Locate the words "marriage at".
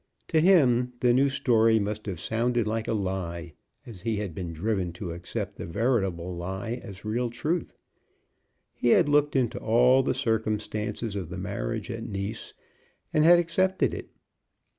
11.37-12.01